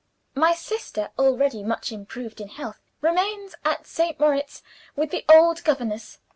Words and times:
"My 0.33 0.55
sister 0.55 1.11
(already 1.19 1.61
much 1.61 1.91
improved 1.91 2.41
in 2.41 2.47
health) 2.47 2.79
remains 3.01 3.53
at 3.63 3.85
St. 3.85 4.19
Moritz 4.19 4.63
with 4.95 5.11
the 5.11 5.23
old 5.29 5.63
governess. 5.63 6.17